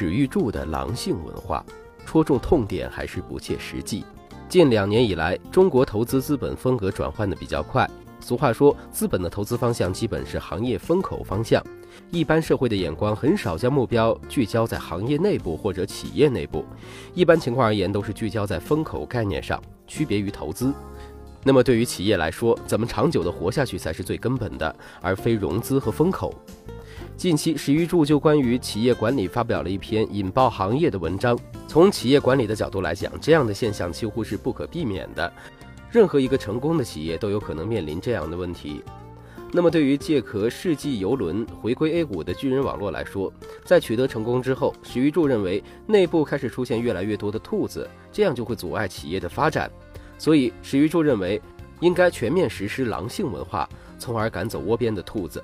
[0.00, 1.66] 史玉柱的狼性文化，
[2.06, 4.04] 戳中痛点还是不切实际。
[4.48, 7.84] 近两年以来，中国投资资本风格转换的比较快。
[8.20, 11.60] 俗话说，资本的投资方向基本是行业风口方向。
[12.12, 16.64] 一般社会的眼光很少将目标聚焦在行业内部或者企业内部，
[17.12, 20.72] 一般情况而言都是聚焦在风口概念上，区别于投资。
[21.42, 26.32] 那么对于企业来说，怎么长久的活下去才是最根本的，而非融资和风口。
[27.18, 31.36] 近期，史玉柱就关于企业管理发表了一篇引爆行业的文章。
[31.66, 35.32] 从企业管理的角度来讲，这样的现象几乎是不可避免的。
[35.90, 38.84] 任何一个成功的企业都有可能面临这样的问题。
[39.50, 43.32] 那么，对于借壳世纪游轮回归 A 股的巨人网络来说，
[43.64, 49.68] 在取得成功之后，史玉柱认为内部开始出现越来越多的兔子，这样就会阻碍企业的发展。
[50.18, 51.42] 所以，史玉柱认为
[51.80, 55.42] 应该全面实施狼性文化，从而赶走窝边的兔子。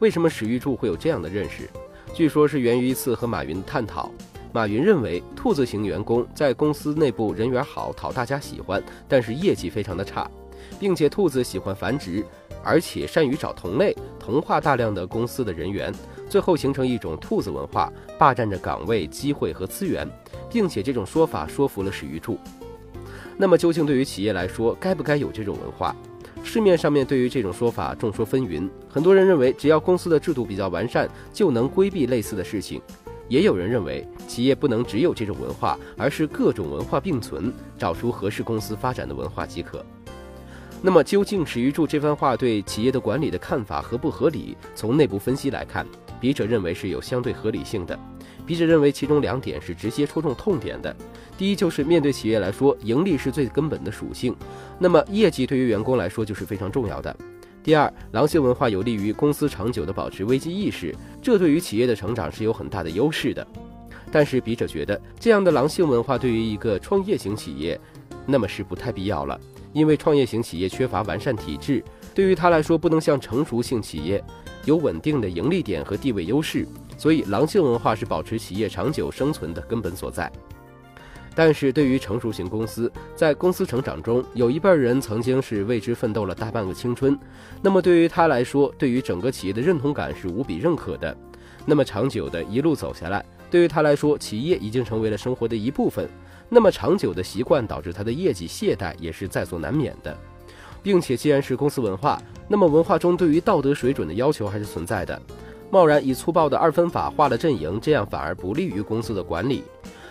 [0.00, 1.68] 为什么史玉柱会有这样的认识？
[2.14, 4.10] 据说是源于一次和马云的探讨。
[4.52, 10.30] 马云认为，兔子型员工在公司内部人缘好，讨大家喜欢，但是业绩非常的差，
[10.78, 12.24] 并且兔子喜欢繁殖，
[12.62, 15.92] 而且善于找同类，同化大量的公司的人员，
[16.30, 20.08] 最后形成一种兔子文化，霸占着岗位、机会和资源，
[20.48, 22.38] 并且这种说法说服了史玉柱。
[23.36, 25.94] 那么，究竟对于企业来说，该不该有这种文化？
[26.42, 32.80] 市面上面对于这种说法众说纷纭，很多人认为只要公司的制度比较完善，就能规避类似的事情。
[33.28, 39.84] 也有人认为，企业不能只有这种文化，而是各种文化并存，找出合适公司发展的文化即可。
[40.80, 44.56] 那么，究竟史玉柱这番话对企业的管理的看法合不合理？
[44.74, 45.86] 从内部分析来看，
[46.20, 47.98] 笔者认为是有相对合理性的。
[48.46, 50.94] 笔者认为其中两点是直接戳中痛点的。
[51.36, 54.34] 第一，就是面对企业来说，盈利是最根本的属性，
[54.78, 57.14] 那么业绩对于员工来说就是非常重要的。
[57.62, 63.46] 第二，狼性文化有利于公司长久的保持危机意识，这对于企业的成长是有很大的优势的。
[64.10, 67.78] 但是笔者觉得，这样的狼性文化对于一个创业型企业，
[68.24, 69.38] 那么是不太必要了，
[69.74, 74.24] 因为创业型企业缺乏完善体制，对于他来说不能像成熟性企业
[74.68, 76.68] 有稳定的盈利点和地位优势，
[76.98, 80.30] 所以狼性文化是保持企业长久生存的根本所在。
[81.34, 87.18] 但是对于成熟型公司，在公司成长中，有一半人曾经是为之奋斗了大半个青春，
[87.62, 91.16] 那么对于他来说，对于整个企业的认同感是无比认可的。
[91.64, 96.06] 那么长久的一路走下来，对于他来说，企业已经成为了生活的一部分。
[96.50, 100.14] 那么长久的习惯导致他的业绩懈怠也是在所难免的，
[100.82, 105.20] 并且既然是公司文化，那么文化中对于道德水准的要求还是存在的。
[105.70, 109.62] 贸然以粗暴的二分法划了阵营，这样反而不利于公司的管理。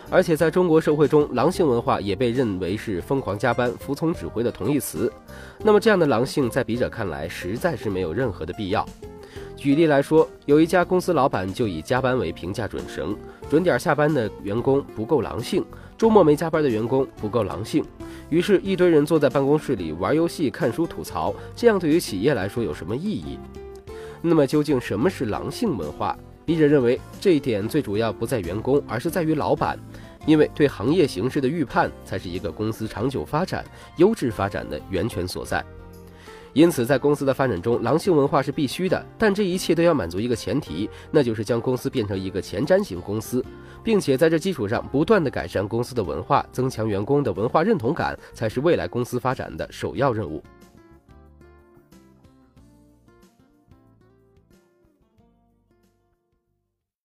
[0.09, 5.11] 而且在中国社会中，狼性文化也被认为是疯狂加班、服从指挥的同义词。
[5.59, 8.87] 那么，这样的狼性在笔者看来，实在是没有任何的必要。
[9.55, 13.15] 举例来说，有一家公司老板就以加班为评价准绳，
[13.49, 15.65] 准点下班的员工不够狼性，
[15.97, 17.83] 周末没加班的员工不够狼性。
[18.29, 23.39] 于是，一堆人坐在办公室里玩游戏、看书、吐槽，这样对于企业来说有什么意义？
[24.21, 26.17] 那么，究竟什么是狼性文化？
[26.45, 29.77] 笔者认为，这一点最主要不在员工，而是在于老板，
[30.25, 33.65] 因为对行业形势的预判才是一个公司长久发展、
[33.97, 35.63] 优质发展的源泉所在。
[36.57, 39.05] 因此，在公司的发展中，狼性文化是必须的。
[39.15, 43.45] 但这一切都要满足一个前提，那就是将公司变成一个前瞻型公司，
[43.83, 50.43] 并且在这基础上不断的改善公司的文化，增强员工的文化认同感，才是未来公司发展的首要任务。